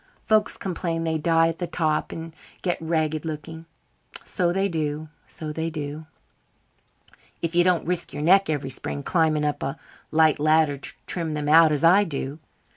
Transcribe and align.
Folks 0.23 0.57
complain 0.57 1.03
they 1.03 1.19
die 1.19 1.49
at 1.49 1.59
the 1.59 1.67
top 1.67 2.11
and 2.11 2.35
get 2.63 2.81
ragged 2.81 3.23
looking. 3.23 3.67
So 4.25 4.51
they 4.51 4.67
do 4.67 5.09
so 5.27 5.53
they 5.53 5.69
do, 5.69 6.07
if 7.43 7.53
you 7.53 7.63
don't 7.63 7.85
risk 7.85 8.11
your 8.11 8.23
neck 8.23 8.49
every 8.49 8.71
spring 8.71 9.03
climbing 9.03 9.45
up 9.45 9.61
a 9.61 9.77
light 10.09 10.39
ladder 10.39 10.77
to 10.77 10.93
trim 11.05 11.35
them 11.35 11.47
out 11.47 11.71
as 11.71 11.83
I 11.83 12.03
do. 12.03 12.39